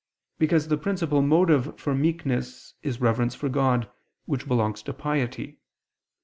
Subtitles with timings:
[0.39, 3.87] Because the principal motive for meekness is reverence for God,
[4.25, 5.59] which belongs to piety.